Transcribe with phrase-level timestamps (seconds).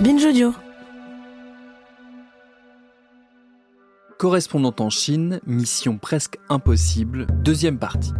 [0.00, 0.54] Binge Audio.
[4.18, 8.12] Correspondante en Chine, mission presque impossible, deuxième partie.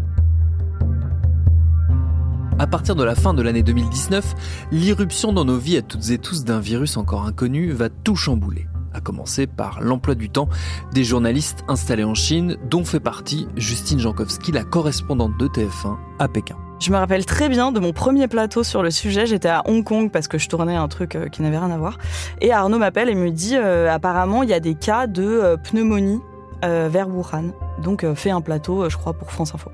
[2.58, 4.34] À partir de la fin de l'année 2019,
[4.72, 8.66] l'irruption dans nos vies à toutes et tous d'un virus encore inconnu va tout chambouler.
[8.96, 10.48] À commencer par l'emploi du temps
[10.94, 16.28] des journalistes installés en Chine, dont fait partie Justine Jankowski, la correspondante de TF1 à
[16.28, 16.56] Pékin.
[16.80, 19.26] Je me rappelle très bien de mon premier plateau sur le sujet.
[19.26, 21.76] J'étais à Hong Kong parce que je tournais un truc euh, qui n'avait rien à
[21.76, 21.98] voir.
[22.40, 25.56] Et Arnaud m'appelle et me dit euh, apparemment il y a des cas de euh,
[25.58, 26.22] pneumonie
[26.62, 27.52] vers Wuhan.
[27.78, 29.70] Donc euh, fais un plateau, je crois, pour France Info.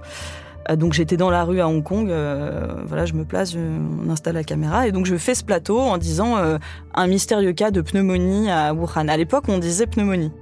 [0.71, 4.11] Euh, donc j'étais dans la rue à Hong Kong, euh, voilà, je me place, on
[4.11, 6.59] installe la caméra et donc je fais ce plateau en disant euh,
[6.95, 9.09] un mystérieux cas de pneumonie à Wuhan.
[9.09, 10.33] À l'époque, on disait pneumonie.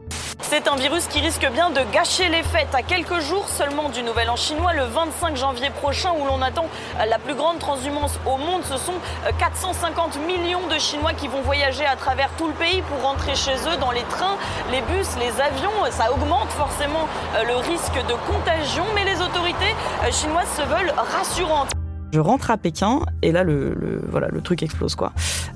[0.51, 4.03] C'est un virus qui risque bien de gâcher les fêtes à quelques jours seulement du
[4.03, 6.67] Nouvel An chinois, le 25 janvier prochain, où l'on attend
[7.09, 8.63] la plus grande transhumance au monde.
[8.65, 8.95] Ce sont
[9.27, 13.37] euh, 450 millions de Chinois qui vont voyager à travers tout le pays pour rentrer
[13.37, 14.39] chez eux dans les trains,
[14.73, 15.71] les bus, les avions.
[15.93, 20.93] Ça augmente forcément euh, le risque de contagion, mais les autorités euh, chinoises se veulent
[20.97, 21.80] rassurantes.
[22.13, 25.13] Je rentre à Pékin et là le, voilà le truc explose quoi.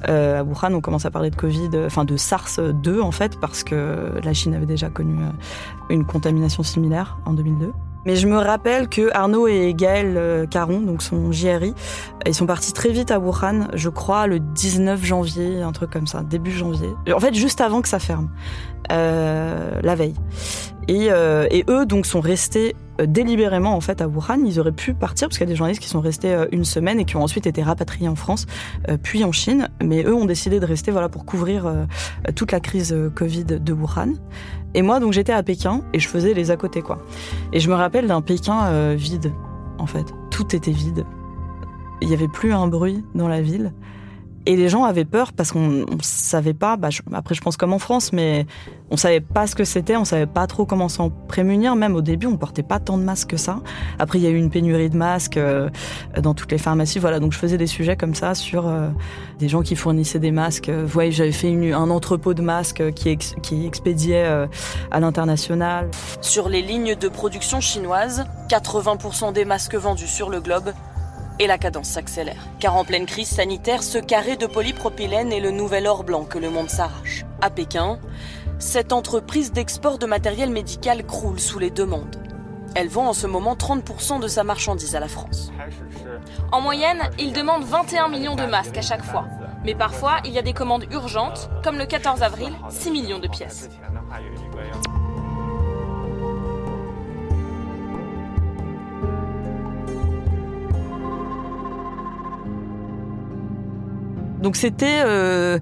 [0.09, 3.11] Euh, à Wuhan on commence à parler de Covid, euh, enfin de SARS 2 en
[3.11, 5.31] fait parce que la Chine avait déjà connu euh,
[5.91, 7.73] une contamination similaire en 2002.
[8.07, 11.75] Mais je me rappelle que Arnaud et Gaël euh, Caron, donc son JRI,
[12.27, 16.07] ils sont partis très vite à Wuhan, je crois le 19 janvier, un truc comme
[16.07, 16.91] ça, début janvier.
[17.15, 18.29] En fait juste avant que ça ferme,
[18.93, 20.15] euh, la veille.
[20.87, 24.45] Et, euh, et eux donc sont restés euh, délibérément en fait à Wuhan.
[24.45, 26.65] Ils auraient pu partir parce qu'il y a des journalistes qui sont restés euh, une
[26.65, 28.47] semaine et qui ont ensuite été rapatriés en France,
[28.89, 29.69] euh, puis en Chine.
[29.83, 31.85] Mais eux ont décidé de rester voilà pour couvrir euh,
[32.35, 34.15] toute la crise euh, Covid de Wuhan.
[34.75, 36.99] Et moi donc j'étais à Pékin et je faisais les à côté quoi.
[37.53, 39.33] Et je me rappelle d'un Pékin euh, vide
[39.79, 40.07] en fait.
[40.31, 41.05] Tout était vide.
[42.01, 43.73] Il y avait plus un bruit dans la ville.
[44.47, 47.73] Et les gens avaient peur parce qu'on on savait pas, bah, après je pense comme
[47.73, 48.45] en France, mais
[48.91, 51.77] on savait pas ce que c'était, on savait pas trop comment s'en prémunir.
[51.77, 53.61] Même au début, on portait pas tant de masques que ça.
[53.99, 55.71] Après, il y a eu une pénurie de masques euh,
[56.21, 56.99] dans toutes les pharmacies.
[56.99, 58.89] Voilà, donc je faisais des sujets comme ça sur euh,
[59.39, 60.69] des gens qui fournissaient des masques.
[60.69, 64.47] Vous voyez, j'avais fait un entrepôt de masques qui, ex- qui expédiait euh,
[64.91, 65.89] à l'international.
[66.21, 70.71] Sur les lignes de production chinoises, 80% des masques vendus sur le globe
[71.39, 72.49] et la cadence s'accélère.
[72.61, 76.39] Car en pleine crise sanitaire, ce carré de polypropylène est le nouvel or blanc que
[76.39, 77.25] le monde s'arrache.
[77.41, 77.99] À Pékin,
[78.59, 82.17] cette entreprise d'export de matériel médical croule sous les demandes.
[82.75, 85.53] Elle vend en ce moment 30% de sa marchandise à la France.
[86.51, 89.27] En moyenne, il demande 21 millions de masques à chaque fois.
[89.65, 93.29] Mais parfois, il y a des commandes urgentes, comme le 14 avril, 6 millions de
[93.29, 93.71] pièces.
[104.45, 105.59] Donc c'était euh,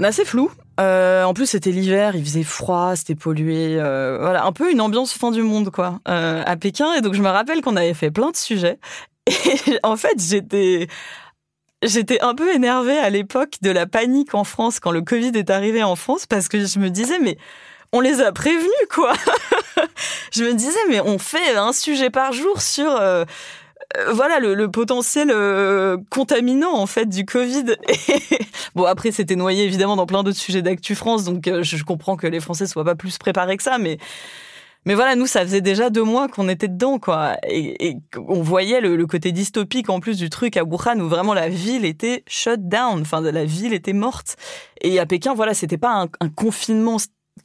[0.00, 0.52] assez flou.
[0.78, 3.76] Euh, en plus, c'était l'hiver, il faisait froid, c'était pollué.
[3.76, 6.94] euh, voilà, un peu une ambiance fin du monde, quoi, à Pékin.
[6.94, 8.78] Et donc, je me rappelle qu'on avait fait plein de sujets.
[9.26, 10.86] Et en fait, j'étais.
[12.20, 15.82] Un peu énervée à l'époque de la panique en France quand le Covid est arrivé
[15.82, 17.36] en France parce que je me disais, mais
[17.92, 19.12] on les a prévenus, quoi.
[20.32, 22.96] je me disais, mais on fait un sujet par jour sur
[24.12, 27.76] voilà le, potentiel euh, contaminant en fait du Covid.
[28.74, 32.16] Bon après c'était noyé évidemment dans plein d'autres sujets d'actu France, donc euh, je, comprends
[32.16, 33.98] que les Français soient pas plus préparés que ça, mais
[34.86, 38.80] mais voilà nous ça faisait déjà deux mois qu'on était dedans quoi, et, on voyait
[38.80, 42.66] le, côté dystopique en plus du truc à Wuhan où vraiment la ville était shut
[42.66, 44.36] down, enfin la ville était morte.
[44.80, 46.96] Et à Pékin voilà c'était pas un confinement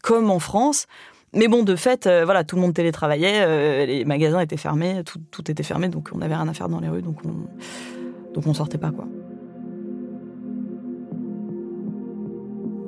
[0.02, 0.88] comme en France.
[1.34, 5.04] Mais bon, de fait, euh, voilà, tout le monde télétravaillait, euh, les magasins étaient fermés,
[5.06, 8.34] tout, tout était fermé, donc on n'avait rien à faire dans les rues, donc on,
[8.34, 9.08] donc on sortait pas, quoi.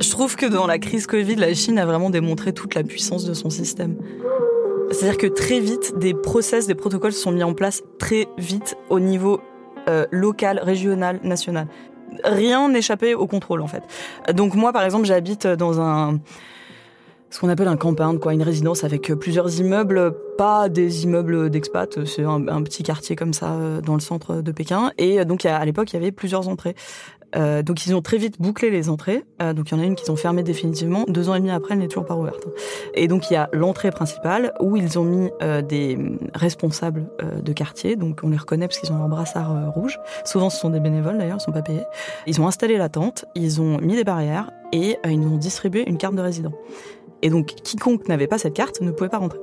[0.01, 3.25] Je trouve que dans la crise Covid, la Chine a vraiment démontré toute la puissance
[3.25, 3.97] de son système.
[4.91, 8.99] C'est-à-dire que très vite, des process, des protocoles sont mis en place très vite au
[8.99, 9.41] niveau
[9.87, 11.67] euh, local, régional, national.
[12.23, 13.83] Rien n'échappait au contrôle en fait.
[14.33, 16.19] Donc moi par exemple j'habite dans un
[17.29, 22.05] ce qu'on appelle un compound, quoi, une résidence avec plusieurs immeubles, pas des immeubles d'expat,
[22.05, 24.91] c'est un, petit quartier comme ça euh, dans le centre de Pékin.
[24.97, 26.75] Et donc à l'époque, il y avait plusieurs entrées.
[27.35, 29.23] Euh, donc ils ont très vite bouclé les entrées.
[29.41, 31.05] Euh, donc il y en a une qu'ils ont fermée définitivement.
[31.07, 32.47] Deux ans et demi après, elle n'est toujours pas ouverte.
[32.93, 35.97] Et donc il y a l'entrée principale où ils ont mis euh, des
[36.33, 37.95] responsables euh, de quartier.
[37.95, 39.99] Donc on les reconnaît parce qu'ils ont leur brassard euh, rouge.
[40.25, 41.83] Souvent ce sont des bénévoles d'ailleurs, ils sont pas payés.
[42.27, 45.83] Ils ont installé la tente, ils ont mis des barrières et ils nous ont distribué
[45.87, 46.51] une carte de résident.
[47.21, 49.39] Et donc quiconque n'avait pas cette carte ne pouvait pas rentrer.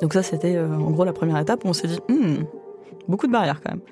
[0.00, 2.44] Donc ça c'était en gros la première étape où on s'est dit hmm,
[3.08, 3.82] beaucoup de barrières quand même.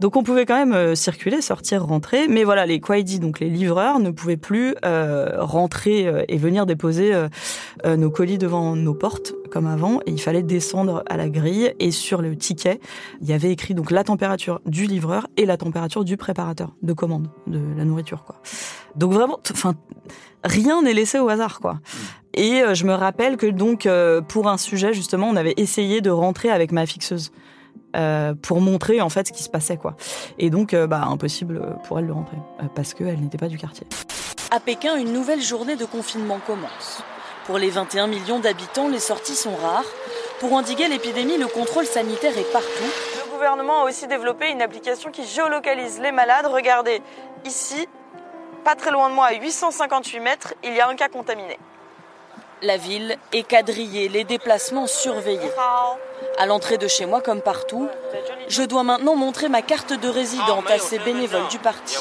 [0.00, 3.50] Donc on pouvait quand même euh, circuler, sortir, rentrer, mais voilà, les Kwaidi, donc les
[3.50, 8.94] livreurs, ne pouvaient plus euh, rentrer euh, et venir déposer euh, nos colis devant nos
[8.94, 10.00] portes comme avant.
[10.06, 12.80] Et il fallait descendre à la grille et sur le ticket,
[13.20, 16.94] il y avait écrit donc la température du livreur et la température du préparateur de
[16.94, 18.40] commande de la nourriture, quoi.
[18.96, 19.74] Donc vraiment, enfin,
[20.44, 21.78] rien n'est laissé au hasard, quoi.
[22.32, 23.88] Et je me rappelle que donc
[24.28, 27.32] pour un sujet justement, on avait essayé de rentrer avec ma fixeuse.
[27.96, 29.96] Euh, pour montrer en fait ce qui se passait quoi.
[30.38, 33.58] Et donc euh, bah impossible pour elle de rentrer euh, parce qu'elle n'était pas du
[33.58, 33.86] quartier.
[34.52, 37.02] À Pékin, une nouvelle journée de confinement commence.
[37.46, 39.84] Pour les 21 millions d'habitants, les sorties sont rares.
[40.38, 42.68] Pour endiguer l'épidémie, le contrôle sanitaire est partout.
[43.26, 46.46] Le gouvernement a aussi développé une application qui géolocalise les malades.
[46.46, 47.02] Regardez,
[47.44, 47.88] ici,
[48.64, 51.58] pas très loin de moi, à 858 mètres, il y a un cas contaminé.
[52.62, 55.50] La ville est quadrillée, les déplacements surveillés.
[56.38, 57.88] À l'entrée de chez moi, comme partout,
[58.48, 61.96] je dois maintenant montrer ma carte de résidente à ces bénévoles du parti.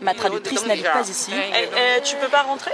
[0.00, 1.32] Ma traductrice n'habite pas ici.
[1.32, 2.72] Et, et tu peux pas rentrer?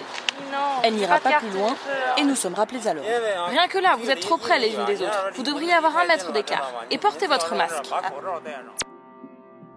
[0.52, 0.82] Non.
[0.84, 1.74] Elle n'ira pas plus loin
[2.18, 3.08] et nous sommes rappelés à l'ordre.
[3.48, 5.30] Rien que là, vous êtes trop près les unes des autres.
[5.34, 6.84] Vous devriez avoir un mètre d'écart.
[6.90, 7.90] Et portez votre masque.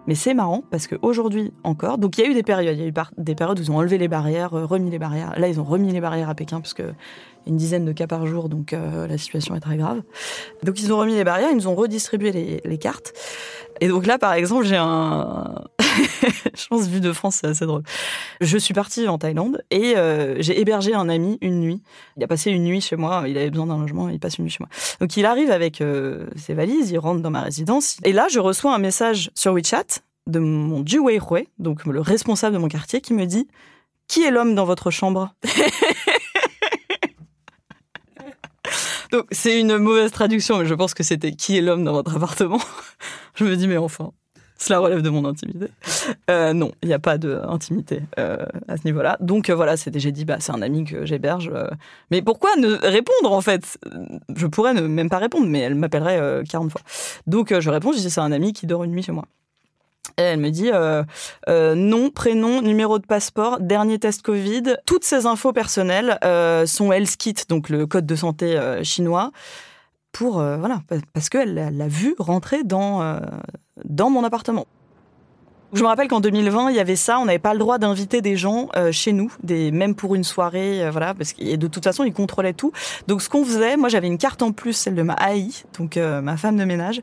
[0.06, 2.84] Mais c'est marrant parce qu'aujourd'hui encore, donc il y a eu des périodes, il y
[2.84, 5.34] a eu des périodes où ils ont enlevé les barrières, remis les barrières.
[5.36, 6.94] Là, ils ont remis les barrières à Pékin parce que
[7.46, 10.02] une dizaine de cas par jour, donc euh, la situation est très grave.
[10.62, 13.12] Donc ils ont remis les barrières, ils nous ont redistribué les, cartes.
[13.80, 15.64] Et donc là, par exemple, j'ai un,
[16.54, 17.82] je pense vu de France, c'est assez drôle.
[18.40, 21.82] Je suis partie en Thaïlande et euh, j'ai hébergé un ami une nuit.
[22.16, 24.44] Il a passé une nuit chez moi, il avait besoin d'un logement, il passe une
[24.44, 24.68] nuit chez moi.
[25.00, 28.38] Donc il arrive avec euh, ses valises, il rentre dans ma résidence et là, je
[28.38, 33.00] reçois un message sur WeChat de mon Juwei Hui, donc le responsable de mon quartier,
[33.00, 33.48] qui me dit
[34.08, 35.34] Qui est l'homme dans votre chambre?
[39.12, 42.16] Donc c'est une mauvaise traduction, mais je pense que c'était Qui est l'homme dans votre
[42.16, 42.60] appartement
[43.34, 44.12] Je me dis Mais enfin,
[44.60, 45.68] cela relève de mon intimité.
[46.28, 49.16] Euh, non, il n'y a pas d'intimité euh, à ce niveau-là.
[49.20, 51.50] Donc euh, voilà, c'était j'ai dit bah c'est un ami que j'héberge.
[51.52, 51.68] Euh,
[52.10, 53.78] mais pourquoi ne répondre en fait?
[54.36, 56.82] Je pourrais ne même pas répondre, mais elle m'appellerait euh, 40 fois.
[57.26, 59.24] Donc je réponds, je dis c'est un ami qui dort une nuit chez moi.
[60.18, 61.02] Et elle me dit euh,
[61.48, 64.76] euh, nom, prénom, numéro de passeport, dernier test Covid.
[64.86, 69.30] Toutes ces infos personnelles euh, sont Health Kit, donc le code de santé chinois,
[70.12, 70.80] pour voilà
[71.12, 73.20] parce qu'elle l'a vu rentrer dans
[73.84, 74.66] dans mon appartement.
[75.72, 78.20] Je me rappelle qu'en 2020, il y avait ça, on n'avait pas le droit d'inviter
[78.20, 82.02] des gens chez nous, des, même pour une soirée, voilà, parce que de toute façon,
[82.02, 82.72] ils contrôlaient tout.
[83.06, 85.48] Donc, ce qu'on faisait, moi, j'avais une carte en plus, celle de ma AI,
[85.78, 87.00] donc ma femme de ménage,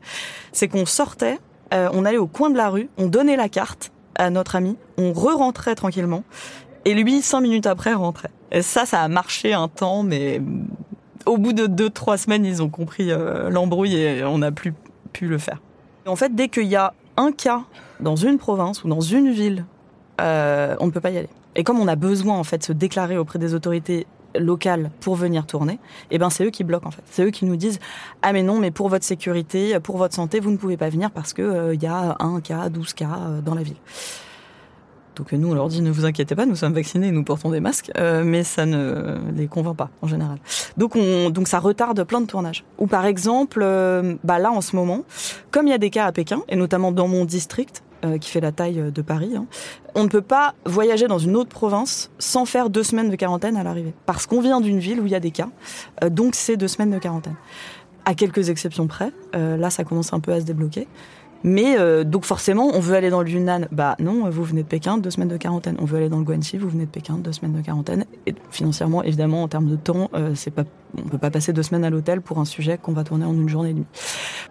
[0.52, 1.38] c'est qu'on sortait,
[1.74, 4.76] euh, on allait au coin de la rue, on donnait la carte à notre ami,
[4.96, 6.24] on re-rentrait tranquillement,
[6.84, 8.30] et lui, cinq minutes après, rentrait.
[8.50, 10.40] Et ça, ça a marché un temps, mais
[11.26, 14.72] au bout de deux, trois semaines, ils ont compris euh, l'embrouille et on n'a plus
[15.12, 15.60] pu le faire.
[16.06, 17.62] En fait, dès qu'il y a un cas
[18.00, 19.66] dans une province ou dans une ville,
[20.20, 21.28] euh, on ne peut pas y aller.
[21.54, 24.06] Et comme on a besoin en fait de se déclarer auprès des autorités
[24.38, 25.78] locales pour venir tourner,
[26.10, 27.02] eh ben c'est eux qui bloquent en fait.
[27.10, 27.78] C'est eux qui nous disent
[28.22, 31.10] ah mais non mais pour votre sécurité, pour votre santé, vous ne pouvez pas venir
[31.10, 33.76] parce que euh, y a un cas, 12 cas euh, dans la ville.
[35.18, 37.58] Donc nous on leur dit ne vous inquiétez pas, nous sommes vaccinés, nous portons des
[37.58, 40.38] masques, euh, mais ça ne les convainc pas en général.
[40.76, 42.64] Donc on donc ça retarde plein de tournages.
[42.78, 45.02] Ou par exemple, euh, bah là en ce moment,
[45.50, 48.30] comme il y a des cas à Pékin et notamment dans mon district euh, qui
[48.30, 49.46] fait la taille de Paris, hein,
[49.94, 53.56] on ne peut pas voyager dans une autre province sans faire deux semaines de quarantaine
[53.56, 55.48] à l'arrivée, parce qu'on vient d'une ville où il y a des cas,
[56.02, 57.36] euh, donc c'est deux semaines de quarantaine.
[58.04, 60.88] À quelques exceptions près, euh, là ça commence un peu à se débloquer.
[61.44, 64.68] Mais euh, donc forcément, on veut aller dans le Yunnan, bah non, vous venez de
[64.68, 65.76] Pékin, deux semaines de quarantaine.
[65.80, 68.06] On veut aller dans le Guangxi, vous venez de Pékin, deux semaines de quarantaine.
[68.26, 70.64] Et financièrement, évidemment, en termes de temps, euh, c'est pas,
[70.96, 73.34] on peut pas passer deux semaines à l'hôtel pour un sujet qu'on va tourner en
[73.34, 73.86] une journée et demie.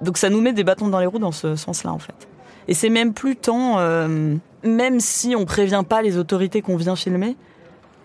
[0.02, 2.28] Donc ça nous met des bâtons dans les roues dans ce sens-là, en fait.
[2.68, 6.96] Et c'est même plus tant, euh, même si on prévient pas les autorités qu'on vient
[6.96, 7.38] filmer,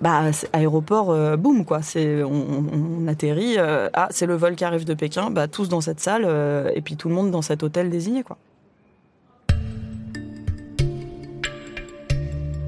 [0.02, 1.80] bah, aéroport, euh, boum, quoi.
[1.80, 5.80] C'est, on, atterrit, euh, ah, c'est le vol qui arrive de Pékin, bah, tous dans
[5.80, 8.36] cette salle, euh, et puis tout le monde dans cet hôtel désigné, quoi.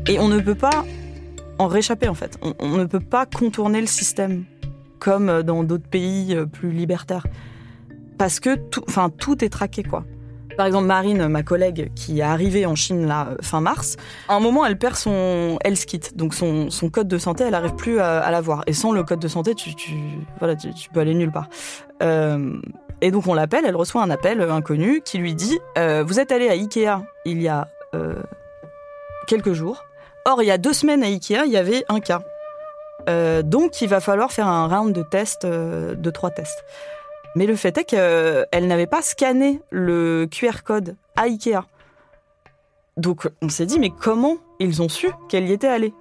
[0.07, 0.85] Et on ne peut pas
[1.59, 2.39] en réchapper, en fait.
[2.41, 4.45] On, on ne peut pas contourner le système,
[5.01, 7.27] comme dans d'autres pays plus libertaires.
[8.17, 10.05] Parce que tout, enfin, tout est traqué, quoi.
[10.57, 13.97] Par exemple, Marine, ma collègue, qui est arrivée en Chine là, fin mars,
[14.29, 17.75] à un moment, elle perd son health kit, donc son, code de santé, elle n'arrive
[17.75, 18.63] plus à, l'avoir.
[18.67, 19.71] Et sans le code de santé, tu,
[20.39, 21.49] voilà, tu, peux aller nulle part.
[22.03, 22.57] Euh,
[23.01, 26.33] et donc on l'appelle, elle reçoit un appel inconnu qui lui dit euh, Vous êtes
[26.33, 28.15] allé à Ikea il y a euh,
[29.27, 29.85] quelques jours.
[30.25, 32.23] Or, il y a deux semaines à Ikea, il y avait un cas.
[33.43, 36.65] donc, il va falloir faire un round de tests, de trois tests.
[37.35, 41.61] Mais le fait est qu'elle n'avait pas scanné le QR code à Ikea.
[42.97, 45.93] Donc on s'est dit, mais comment ils ont su qu'elle y était allée?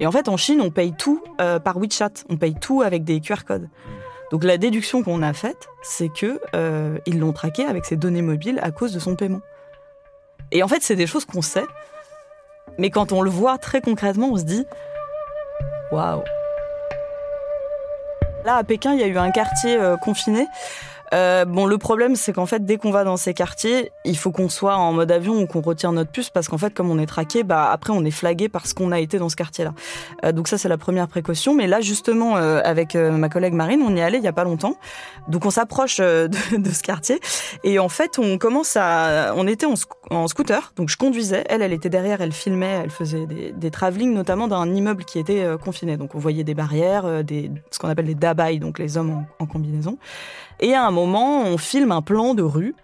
[0.00, 3.04] Et en fait, en Chine, on paye tout euh, par WeChat, on paye tout avec
[3.04, 3.68] des QR codes.
[4.30, 8.22] Donc la déduction qu'on a faite, c'est que euh, ils l'ont traqué avec ses données
[8.22, 9.40] mobiles à cause de son paiement.
[10.50, 11.66] Et en fait, c'est des choses qu'on sait,
[12.78, 14.64] mais quand on le voit très concrètement, on se dit,
[15.90, 16.22] waouh.
[18.44, 20.48] Là, à Pékin, il y a eu un quartier euh, confiné.
[21.12, 24.30] Euh, bon, le problème, c'est qu'en fait, dès qu'on va dans ces quartiers, il faut
[24.30, 26.98] qu'on soit en mode avion ou qu'on retire notre puce parce qu'en fait, comme on
[26.98, 29.74] est traqué, bah après, on est flagué parce qu'on a été dans ce quartier-là.
[30.24, 31.54] Euh, donc ça, c'est la première précaution.
[31.54, 34.44] Mais là, justement, avec ma collègue Marine, on y est allé il y a pas
[34.44, 34.76] longtemps.
[35.28, 37.20] Donc on s'approche de, de, ce quartier
[37.64, 40.72] et en fait, on commence à, on était en, scooter.
[40.76, 44.48] Donc je conduisais, elle, elle était derrière, elle filmait, elle faisait des, des travelling, notamment
[44.48, 45.96] d'un immeuble qui était confiné.
[45.96, 48.14] Donc on voyait des barrières, des ce qu'on appelle des
[48.58, 49.98] donc les hommes en, combinaison.
[50.62, 52.74] Et à un moment, on filme un plan de rue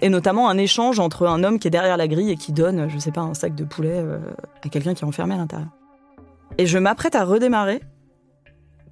[0.00, 2.88] et notamment un échange entre un homme qui est derrière la grille et qui donne,
[2.88, 4.20] je sais pas, un sac de poulet euh,
[4.64, 5.68] à quelqu'un qui est enfermé à l'intérieur.
[6.58, 7.82] Et je m'apprête à redémarrer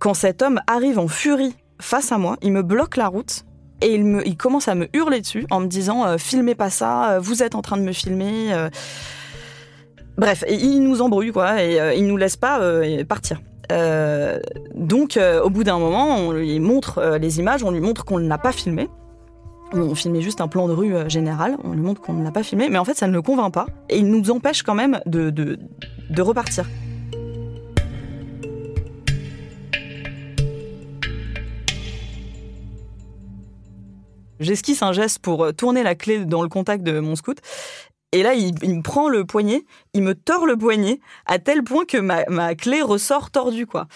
[0.00, 3.45] quand cet homme arrive en furie face à moi, il me bloque la route
[3.80, 6.71] et il, me, il commence à me hurler dessus en me disant euh, filmez pas
[6.71, 8.68] ça, euh, vous êtes en train de me filmer.
[10.18, 12.59] Bref, il nous embrouille quoi et il nous laisse pas
[13.06, 13.38] partir.
[13.73, 14.38] Euh,
[14.75, 18.04] donc, euh, au bout d'un moment, on lui montre euh, les images, on lui montre
[18.04, 18.88] qu'on ne l'a pas filmé.
[19.73, 22.44] On filmait juste un plan de rue général, on lui montre qu'on ne l'a pas
[22.44, 25.00] filmé, mais en fait ça ne le convainc pas, et il nous empêche quand même
[25.06, 25.58] de, de,
[26.08, 26.66] de repartir.
[34.38, 37.40] J'esquisse un geste pour tourner la clé dans le contact de mon scout
[38.13, 41.85] et là, il, me prend le poignet, il me tord le poignet à tel point
[41.85, 43.89] que ma, clé ressort tordue, quoi.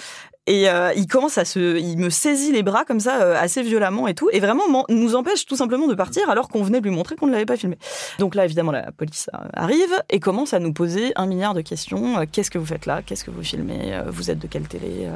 [0.47, 3.63] Et euh, il commence à se, il me saisit les bras comme ça euh, assez
[3.63, 6.89] violemment et tout, et vraiment nous empêche tout simplement de partir alors qu'on venait de
[6.89, 7.79] lui montrer qu'on ne l'avait pas filmé.
[8.19, 11.61] Donc là, évidemment, la police euh, arrive et commence à nous poser un milliard de
[11.61, 12.27] questions.
[12.33, 13.03] Qu'est-ce que vous faites là?
[13.05, 14.03] Qu'est-ce que vous filmez?
[14.09, 15.09] Vous êtes de quelle télé?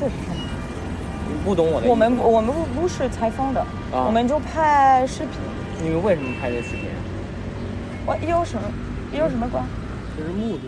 [1.43, 1.87] 不懂我的。
[1.87, 5.39] 我们我们不是采访的，我们就拍视频。
[5.83, 6.85] 你们为什么拍这视频？
[8.05, 8.61] 我有什么
[9.11, 9.63] 有什么关？
[10.17, 10.61] 这是目的。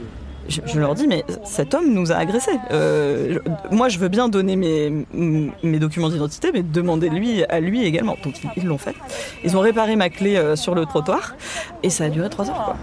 [0.49, 2.57] Je, je, leur dis, mais cet homme nous a agressés.
[2.71, 3.37] Euh,
[3.69, 8.15] moi, je veux bien donner mes, mes documents d'identité, mais demandez-lui à lui également.
[8.23, 8.95] Donc, ils l'ont fait.
[9.43, 11.35] Ils ont réparé ma clé euh, sur le trottoir
[11.83, 12.63] et ça a duré trois heures.
[12.63, 12.77] Quoi.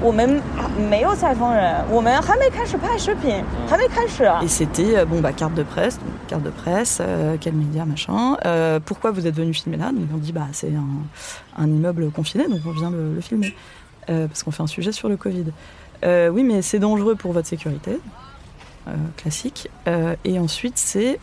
[0.00, 0.42] 我们
[0.90, 4.24] 没有采访人，我们还没开始拍视频，还没开始。
[4.42, 5.98] Et c'était bon bah carte de presse,
[6.28, 8.36] carte de presse, euh, quel média machin.
[8.44, 12.10] Euh, pourquoi vous êtes venu filmer là Donc on dit bah c'est un, un, immeuble
[12.10, 13.54] confiné, donc on vient le, le filmer
[14.10, 15.46] euh, parce qu'on fait un sujet sur le Covid.
[16.04, 18.00] Euh, oui, mais c'est dangereux pour votre sécurité.
[18.88, 19.70] Euh, classique.
[19.86, 21.20] Euh, et ensuite, c'est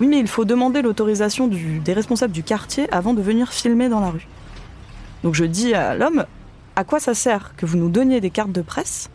[0.00, 4.00] oui, mais il faut demander l'autorisation des responsables du quartier avant de venir filmer dans
[4.00, 4.26] la rue.
[5.22, 6.24] Donc je dis à l'homme,
[6.75, 9.09] à quoi ça sert que vous nous donniez des cartes de presse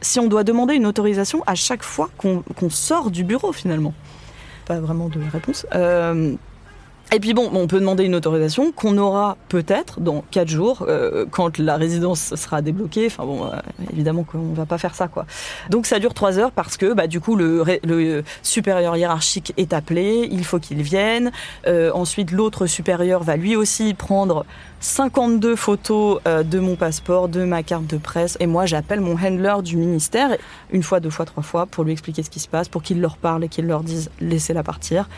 [0.00, 3.94] si on doit demander une autorisation à chaque fois qu'on sort du bureau finalement?
[4.66, 5.66] Pas vraiment de réponse.
[5.74, 6.34] Euh,
[7.12, 11.24] et puis bon, on peut demander une autorisation qu'on aura peut-être dans quatre jours euh,
[11.30, 13.06] quand la résidence sera débloquée.
[13.06, 13.50] Enfin bon, euh,
[13.92, 15.24] évidemment qu'on va pas faire ça quoi.
[15.70, 19.72] Donc ça dure trois heures parce que bah du coup le, le supérieur hiérarchique est
[19.72, 21.30] appelé, il faut qu'il vienne.
[21.68, 24.44] Euh, ensuite l'autre supérieur va lui aussi prendre
[24.80, 29.16] 52 photos euh, de mon passeport, de ma carte de presse et moi j'appelle mon
[29.16, 30.36] handler du ministère
[30.72, 33.00] une fois, deux fois, trois fois pour lui expliquer ce qui se passe, pour qu'il
[33.00, 35.08] leur parle et qu'il leur dise laissez-la partir.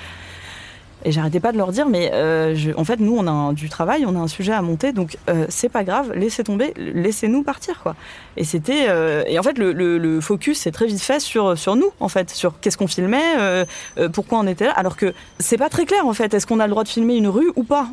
[1.05, 4.05] Et j'arrêtais pas de leur dire, mais euh, en fait, nous, on a du travail,
[4.05, 7.81] on a un sujet à monter, donc euh, c'est pas grave, laissez tomber, laissez-nous partir,
[7.83, 7.95] quoi.
[8.37, 11.93] Et c'était, euh, et en fait, le, focus s'est très vite fait sur sur nous,
[12.00, 13.64] en fait, sur qu'est-ce qu'on filmait,
[14.12, 16.35] pourquoi on était là, alors que c'est pas très clair, en fait.
[16.35, 17.88] Est-ce qu'on a le droit de filmer une rue ou pas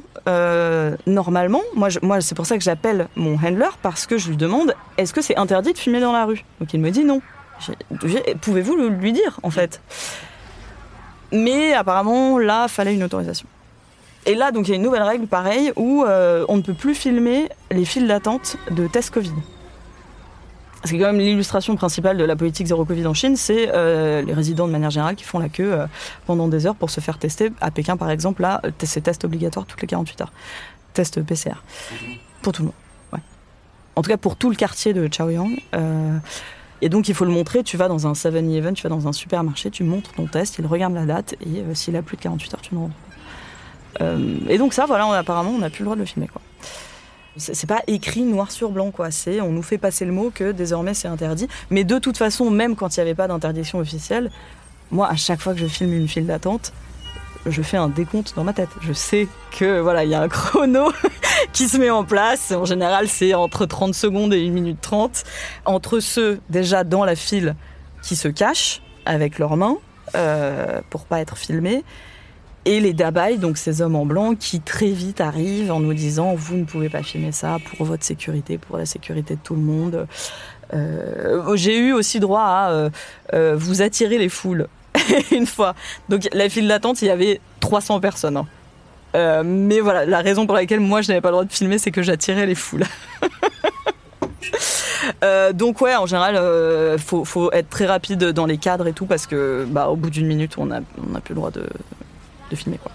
[1.05, 4.73] Normalement, moi, moi, c'est pour ça que j'appelle mon handler parce que je lui demande,
[4.97, 6.43] est-ce que c'est interdit de filmer dans la rue?
[6.59, 7.21] Donc il me dit non.
[8.41, 9.81] Pouvez-vous lui dire, en fait?
[11.31, 13.47] Mais apparemment, là, fallait une autorisation.
[14.25, 16.73] Et là, donc, il y a une nouvelle règle, pareil, où euh, on ne peut
[16.73, 19.33] plus filmer les files d'attente de tests Covid.
[20.83, 24.33] C'est quand même l'illustration principale de la politique zéro Covid en Chine, c'est euh, les
[24.33, 25.87] résidents de manière générale qui font la queue euh,
[26.27, 27.51] pendant des heures pour se faire tester.
[27.59, 30.33] À Pékin, par exemple, là, c'est test obligatoire toutes les 48 heures.
[30.93, 31.63] Test PCR.
[32.41, 32.75] Pour tout le monde.
[33.13, 33.19] Ouais.
[33.95, 35.49] En tout cas, pour tout le quartier de Chaoyang.
[36.85, 37.63] Et donc, il faut le montrer.
[37.63, 40.67] Tu vas dans un 7-Eleven, tu vas dans un supermarché, tu montres ton test, il
[40.67, 44.03] regarde la date et euh, s'il a plus de 48 heures, tu rentres pas.
[44.05, 46.27] Euh, et donc, ça, voilà, apparemment, on n'a plus le droit de le filmer.
[46.27, 46.43] Quoi.
[47.37, 49.09] C'est pas écrit noir sur blanc, quoi.
[49.09, 51.47] C'est on nous fait passer le mot que désormais c'est interdit.
[51.71, 54.29] Mais de toute façon, même quand il n'y avait pas d'interdiction officielle,
[54.91, 56.71] moi, à chaque fois que je filme une file d'attente,
[57.45, 58.69] je fais un décompte dans ma tête.
[58.81, 60.91] Je sais que voilà, il y a un chrono
[61.53, 62.51] qui se met en place.
[62.51, 65.23] En général, c'est entre 30 secondes et 1 minute 30.
[65.65, 67.55] Entre ceux déjà dans la file
[68.01, 69.77] qui se cachent avec leurs mains
[70.15, 71.83] euh, pour pas être filmés
[72.65, 76.33] et les dabai, donc ces hommes en blanc qui très vite arrivent en nous disant
[76.33, 79.61] vous ne pouvez pas filmer ça pour votre sécurité, pour la sécurité de tout le
[79.61, 80.07] monde.
[80.73, 82.89] Euh, J'ai eu aussi droit à euh,
[83.33, 84.67] euh, vous attirer les foules
[85.31, 85.75] une fois.
[86.09, 88.37] Donc la file d'attente, il y avait 300 personnes.
[88.37, 88.47] hein.
[89.15, 91.77] Euh, mais voilà, la raison pour laquelle moi je n'avais pas le droit de filmer,
[91.77, 92.83] c'est que j'attirais les foules.
[95.23, 98.93] Euh, donc ouais, en général, euh, faut, faut être très rapide dans les cadres et
[98.93, 100.79] tout parce que bah, au bout d'une minute, on n'a
[101.11, 101.63] on a plus le droit de,
[102.49, 102.91] de filmer quoi.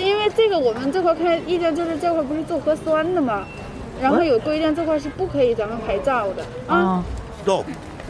[0.00, 3.44] 因为这个我们这块开意见就是这块不是做核酸的吗？
[4.00, 6.76] 然后有规定这块是不可以咱们拍照的啊。
[6.76, 7.04] 啊
[7.44, 7.62] ，No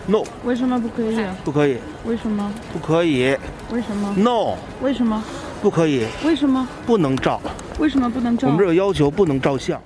[0.06, 1.36] No 为什么不可以啊？
[1.44, 2.52] 不可以，为什么？
[2.72, 3.36] 不可以
[3.72, 5.22] 为什么？No 为什么？
[5.60, 6.66] 不可以，为什么？
[6.86, 7.40] 不能照。
[7.78, 8.48] 为什么不能照？
[8.48, 9.80] 我们这有要求，不能照相。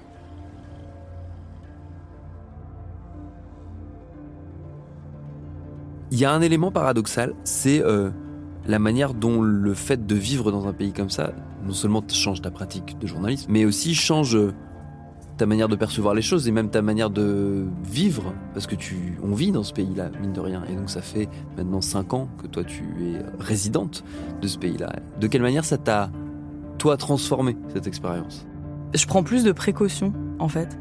[6.10, 8.12] Il y a un élément paradoxal, c'est euh,
[8.66, 11.32] la manière dont le fait de vivre dans un pays comme ça,
[11.66, 14.52] non seulement change ta pratique de journalisme, mais aussi change euh,
[15.36, 19.18] ta manière de percevoir les choses et même ta manière de vivre, parce que tu,
[19.22, 22.28] on vit dans ce pays-là, mine de rien, et donc ça fait maintenant cinq ans
[22.40, 24.04] que toi tu es résidente
[24.40, 24.92] de ce pays-là.
[25.20, 26.10] De quelle manière ça t'a,
[26.78, 28.46] toi, transformé cette expérience?
[28.94, 30.78] Je prends plus de précautions en fait.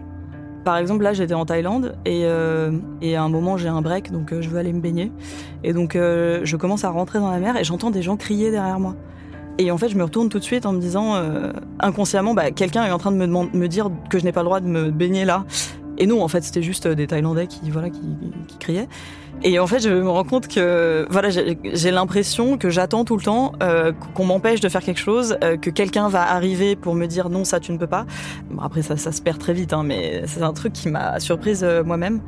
[0.63, 2.71] Par exemple, là, j'étais en Thaïlande et, euh,
[3.01, 5.11] et à un moment, j'ai un break, donc euh, je veux aller me baigner.
[5.63, 8.49] Et donc, euh, je commence à rentrer dans la mer et j'entends des gens crier
[8.49, 8.95] derrière moi.
[9.57, 11.15] Et en fait, je me retourne tout de suite en me disant,
[11.79, 14.45] inconsciemment, bah, quelqu'un est en train de me, me dire que je n'ai pas le
[14.45, 15.45] droit de me baigner là.
[15.97, 17.99] Et non, en fait, c'était juste des Thaïlandais qui, voilà, qui,
[18.59, 18.87] criaient.
[19.43, 23.23] Et en fait, je me rends compte que, voilà, j'ai l'impression que j'attends tout le
[23.23, 27.07] temps euh, qu'on m'empêche de faire quelque chose, euh, que quelqu'un va arriver pour me
[27.07, 28.05] dire non, ça tu ne peux pas.
[28.49, 31.19] Bon, après, ça, ça se perd très vite, hein, mais c'est un truc qui m'a
[31.19, 32.21] surprise euh, moi-même.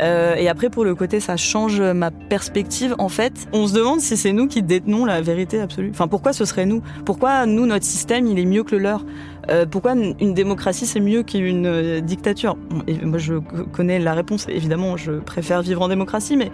[0.00, 2.94] Euh, et après, pour le côté, ça change ma perspective.
[2.98, 5.90] En fait, on se demande si c'est nous qui détenons la vérité absolue.
[5.90, 6.82] Enfin, pourquoi ce serait nous?
[7.04, 9.04] Pourquoi nous, notre système, il est mieux que le leur?
[9.50, 12.56] Euh, Pourquoi une démocratie, c'est mieux qu'une euh, dictature?
[12.86, 13.34] Et Moi, je
[13.72, 14.46] connais la réponse.
[14.48, 16.50] Évidemment, je préfère vivre en démocratie, mais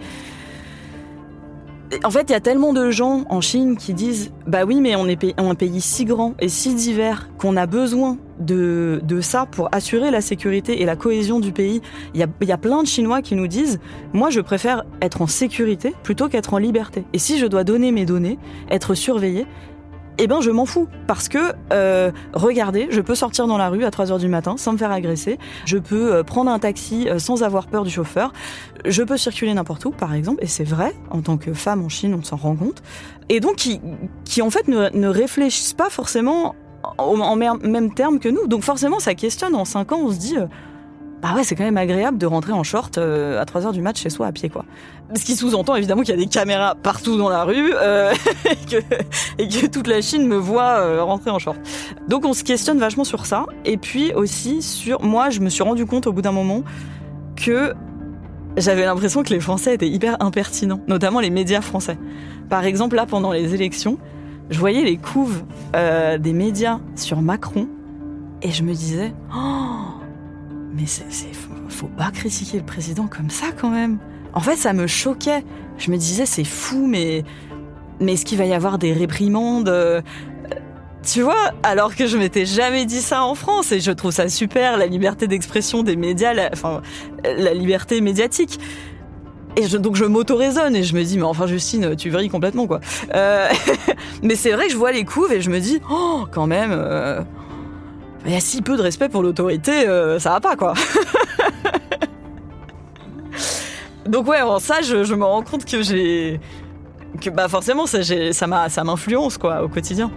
[2.03, 4.95] en fait, il y a tellement de gens en Chine qui disent Bah oui, mais
[4.95, 9.69] on est un pays si grand et si divers qu'on a besoin de, ça pour
[9.71, 11.81] assurer la sécurité et la cohésion du pays.
[12.13, 13.79] Il y a, il y a plein de Chinois qui nous disent
[14.13, 17.05] Moi, je préfère être en sécurité plutôt qu'être en liberté.
[17.13, 19.45] Et si je dois donner mes données, être surveillé,
[20.17, 20.87] eh ben je m'en fous.
[21.07, 24.55] Parce que euh, regardez, je peux sortir dans la rue à 3 heures du matin
[24.57, 27.89] sans me faire agresser, je peux euh, prendre un taxi euh, sans avoir peur du
[27.89, 28.33] chauffeur,
[28.85, 30.43] je peux circuler n'importe où par exemple.
[30.43, 32.83] Et c'est vrai en tant que femme en Chine on s'en rend compte.
[33.29, 33.79] Et donc qui,
[34.25, 36.55] qui en fait ne, ne réfléchissent pas forcément
[36.97, 38.47] en, même termes que nous.
[38.47, 39.55] Donc forcément ça questionne.
[39.55, 40.35] En 5 ans on se dit
[41.23, 43.79] bah ouais, c'est quand même agréable de rentrer en short euh, à 3 heures du
[43.79, 44.65] match chez soi à pied, quoi.
[45.15, 48.13] Ce qui sous-entend évidemment qu'il y a des caméras partout dans la rue euh,
[49.39, 51.57] et, que, toute la Chine me voit euh, rentrer en short.
[52.09, 53.45] Donc on se questionne vachement sur ça.
[53.63, 55.01] Et puis aussi sur...
[55.01, 56.63] Moi, je me suis rendu compte au bout d'un moment
[57.37, 57.73] que
[58.57, 61.97] j'avais l'impression que les Français étaient hyper impertinents, notamment les médias français.
[62.49, 63.97] Par exemple, là, pendant les élections,
[64.49, 67.69] je voyais les couves des médias sur Macron
[68.41, 69.13] et je me disais...
[69.33, 70.02] Oh,
[70.73, 71.05] mais c'est,
[71.69, 73.99] faut, pas critiquer le président comme ça quand même.
[74.33, 75.43] En fait, ça me choquait.
[75.77, 77.23] Je me disais, c'est fou, mais,
[77.99, 80.01] mais est-ce qu'il va y avoir des réprimandes euh,
[81.03, 84.29] tu vois, alors que je m'étais jamais dit ça en France et je trouve ça
[84.29, 86.81] super, la liberté d'expression des médias, enfin,
[87.23, 88.57] la liberté médiatique.
[89.55, 92.79] Et donc je m'auto-raisonne et je me dis, mais enfin Justine, tu vrilles complètement quoi.
[93.13, 93.47] Euh,
[94.23, 96.71] mais c'est vrai que je vois les couves et je me dis, oh, quand même,
[96.73, 97.21] euh,
[98.31, 100.73] a si peu de respect pour l'autorité, euh, ça va pas quoi.
[104.05, 106.39] donc ouais, en ça, je, me rends compte que j'ai,
[107.19, 110.09] que bah forcément ça, ça ça m'influence quoi au quotidien.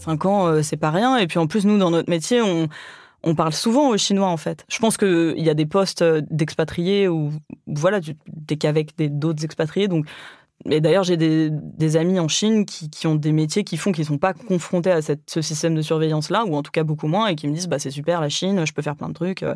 [0.00, 1.18] Cinq ans, euh, c'est pas rien.
[1.18, 2.68] Et puis en plus, nous, dans notre métier, on,
[3.22, 4.64] on parle souvent aux Chinois, en fait.
[4.68, 7.30] Je pense qu'il y a des postes euh, d'expatriés où,
[7.66, 8.16] voilà, tu
[8.50, 9.88] n'es qu'avec d'autres expatriés.
[9.88, 10.06] Donc,
[10.66, 14.08] et d'ailleurs, j'ai des, amis en Chine qui, ont des métiers qui font qu'ils ne
[14.08, 17.36] sont pas confrontés à ce système de surveillance-là, ou en tout cas beaucoup moins, et
[17.36, 19.42] qui me disent bah, c'est super, la Chine, je peux faire plein de trucs.
[19.42, 19.54] Euh.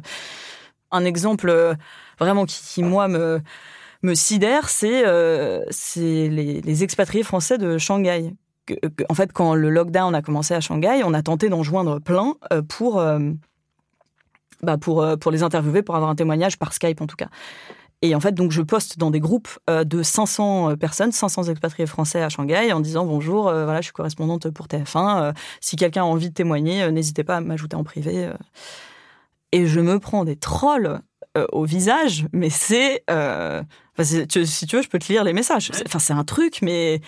[0.91, 1.77] Un exemple
[2.21, 3.41] vraiment qui, moi, me,
[4.15, 5.65] sidère, c'est euh,
[5.97, 8.33] les, les expatriés français de Shanghai
[9.09, 12.35] en fait, quand le lockdown a commencé à Shanghai, on a tenté d'en joindre plein
[12.53, 13.19] euh, pour, euh,
[14.65, 17.29] bah pour, euh, pour les interviewer, pour avoir un témoignage par Skype en tout cas.
[18.03, 22.21] Et en fait, donc, je poste dans des groupes de 500 personnes, 500 expatriés français
[22.21, 25.33] à Shanghai, en disant bonjour, voilà, je suis correspondante pour TF1.
[25.63, 28.31] si quelqu'un a envie de témoigner, n'hésitez pas à m'ajouter en privé.
[29.53, 31.01] Et je me prends des trolls
[31.53, 33.05] au visage, mais c'est,
[34.03, 35.71] si tu veux, je peux te lire les messages.
[35.87, 37.01] Enfin, c'est un truc, mais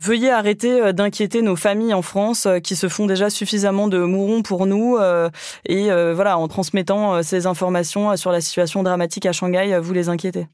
[0.00, 3.98] Veuillez arrêter euh, d'inquiéter nos familles en France euh, qui se font déjà suffisamment de
[3.98, 4.96] mourons pour nous.
[4.96, 5.28] Euh,
[5.66, 10.48] et voilà, en transmettant ces informations sur la situation dramatique à Shanghai, vous les inquiétez.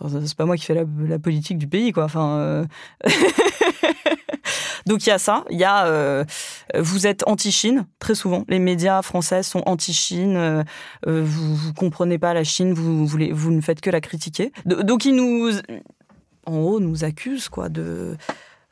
[0.00, 2.04] Enfin, c'est pas moi qui fais la, politique du pays, quoi.
[2.04, 2.66] Enfin.
[4.86, 6.24] Donc il y a ça, il y a
[6.78, 8.44] vous êtes anti-Chine très souvent.
[8.48, 10.64] Les médias français sont anti-Chine.
[11.06, 14.52] vous vous comprenez pas la Chine, vous voulez vous ne faites que la critiquer.
[14.64, 15.50] Donc ils nous
[16.46, 18.16] en haut nous accusent quoi de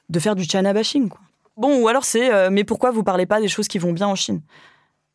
[0.09, 1.09] de faire du China bashing.
[1.09, 1.21] Quoi.
[1.57, 4.09] Bon, ou alors c'est, euh, mais pourquoi vous parlez pas des choses qui vont bien
[4.09, 4.41] en Chine?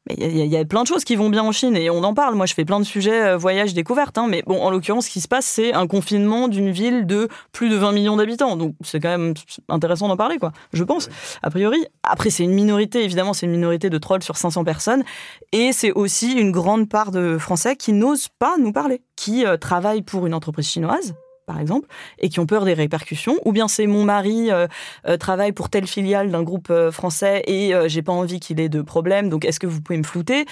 [0.07, 2.13] Mais il y, a plein de choses qui vont bien en Chine et on en
[2.13, 2.33] parle.
[2.33, 5.11] Moi, je fais plein de sujets euh, voyage découverte, hein, mais bon, en l'occurrence, ce
[5.11, 8.55] qui se passe, c'est un confinement d'une ville de plus de 20 millions d'habitants.
[8.55, 9.33] Donc, c'est quand même
[9.67, 10.51] intéressant d'en parler, quoi.
[10.71, 11.09] Je pense,
[11.43, 11.85] a priori.
[12.01, 15.03] Après, c'est une minorité, évidemment, c'est une minorité de trolls sur 500 personnes,
[15.51, 19.57] et c'est aussi une grande part de Français qui n'osent pas nous parler, qui euh,
[19.57, 21.13] travaillent pour une entreprise chinoise
[21.49, 21.87] par exemple,
[22.19, 24.67] et qui ont peur des répercussions, ou bien c'est mon mari euh,
[25.07, 28.69] euh, travaille pour telle filiale d'un groupe euh, français et j'ai pas envie qu'il ait
[28.69, 30.45] de problème, donc est-ce que vous pouvez me flouter?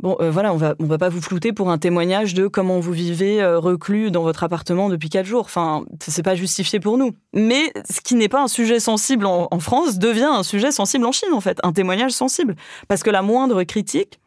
[0.00, 3.42] Bon, voilà, on va va pas vous flouter pour un témoignage de comment vous vivez
[3.46, 5.44] reclus dans votre appartement depuis quatre jours.
[5.44, 7.12] Enfin, c'est pas justifié pour nous.
[7.32, 11.06] Mais ce qui n'est pas un sujet sensible en, en, France devient un sujet sensible
[11.06, 12.56] en Chine, en fait, un témoignage sensible,
[12.88, 14.18] parce que la moindre critique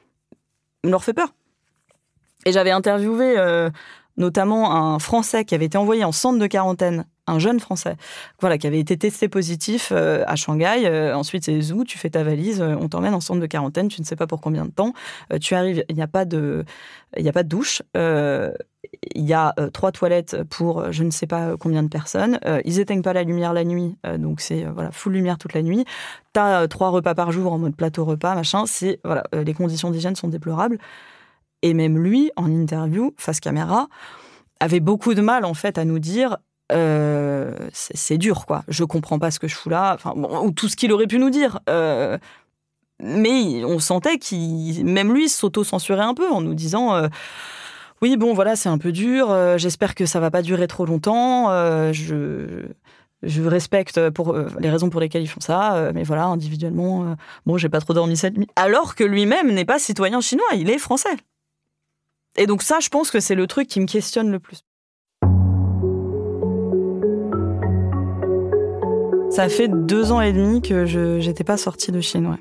[0.86, 1.34] leur fait peur.
[2.46, 3.36] Et j'avais interviewé
[4.18, 7.98] notamment un Français qui avait été envoyé en centre de quarantaine, un jeune Français,
[8.40, 10.86] voilà, qui avait été testé positif euh, à Shanghai.
[10.86, 13.90] Euh, ensuite, c'est Zou, tu fais ta valise, euh, on t'emmène en centre de quarantaine,
[13.90, 14.94] tu ne sais pas pour combien de temps.
[15.42, 16.66] tu arrives, il n'y a pas de,
[17.16, 17.82] il n'y a pas de douche.
[17.94, 22.40] il y a trois toilettes pour je ne sais pas combien de personnes.
[22.66, 25.86] ils éteignent pas la lumière la nuit, donc c'est voilà full lumière toute la nuit.
[26.34, 28.66] Tu as trois repas par jour en mode plateau repas, machin.
[28.66, 30.80] C'est voilà, les conditions d'hygiène sont déplorables.
[31.62, 33.88] Et même lui, en interview, face caméra,
[34.60, 36.38] avait beaucoup de mal en fait à nous dire
[36.72, 38.64] euh, c'est dur quoi.
[38.68, 39.94] Je comprends pas ce que je fous là.
[39.96, 41.60] Enfin, ou tout ce qu'il aurait pu nous dire.
[41.70, 42.18] Euh,
[43.02, 46.96] mais on sentait qu'il, même lui, s'auto-censurait un peu en nous disant.
[46.96, 47.08] Euh,
[48.02, 49.36] oui, bon, voilà, c'est un peu dur.
[49.58, 51.50] J'espère que ça va pas durer trop longtemps.
[51.94, 52.68] je,
[53.24, 57.16] respecte pour les raisons pour lesquelles ils font ça, mais voilà, individuellement,
[57.48, 58.48] bon, j'ai pas trop dormi cette nuit.
[58.56, 61.18] Alors que lui-même n'est pas citoyen chinois, il est français.
[62.38, 64.64] Et donc ça, je pense que c'est le truc qui me questionne le plus.
[69.32, 72.38] Ça fait deux ans et demi que je n'étais pas sortie de Chine.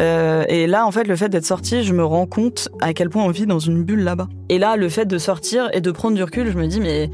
[0.00, 3.10] Euh, et là, en fait, le fait d'être sortie, je me rends compte à quel
[3.10, 4.28] point on vit dans une bulle là-bas.
[4.48, 7.10] Et là, le fait de sortir et de prendre du recul, je me dis, mais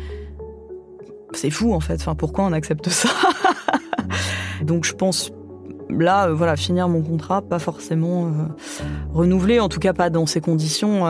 [1.32, 1.94] c'est fou en fait.
[1.94, 3.08] Enfin, pourquoi on accepte ça?
[4.62, 5.32] Donc, je pense
[5.88, 8.30] là, euh, voilà, finir mon contrat, pas forcément euh,
[9.12, 11.06] renouvelé, en tout cas pas dans ces conditions.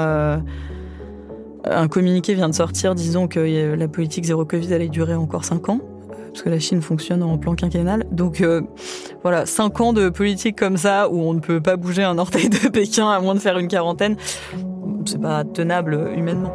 [1.70, 5.68] Un communiqué vient de sortir disant que la politique zéro Covid allait durer encore 5
[5.68, 5.80] ans,
[6.28, 8.04] parce que la Chine fonctionne en plan quinquennal.
[8.10, 8.62] Donc euh,
[9.22, 12.48] voilà, 5 ans de politique comme ça, où on ne peut pas bouger un orteil
[12.48, 14.16] de Pékin à moins de faire une quarantaine,
[15.06, 16.52] c'est pas tenable humainement.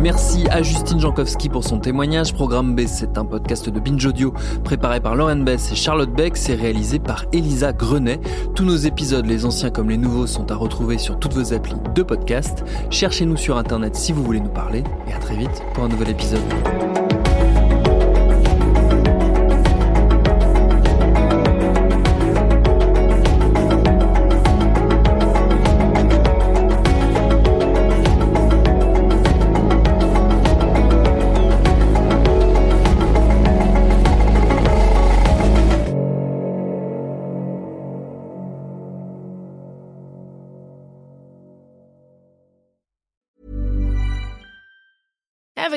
[0.00, 2.32] Merci à Justine Jankowski pour son témoignage.
[2.32, 4.32] Programme B, c'est un podcast de Binge Audio
[4.62, 6.36] préparé par Lauren Bess et Charlotte Beck.
[6.36, 8.20] C'est réalisé par Elisa Grenet.
[8.54, 11.74] Tous nos épisodes, les anciens comme les nouveaux, sont à retrouver sur toutes vos applis
[11.94, 12.64] de podcast.
[12.90, 14.84] Cherchez-nous sur Internet si vous voulez nous parler.
[15.08, 17.07] Et à très vite pour un nouvel épisode.